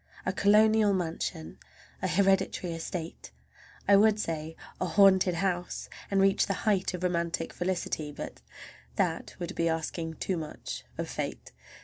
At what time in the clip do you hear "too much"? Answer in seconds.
10.15-10.85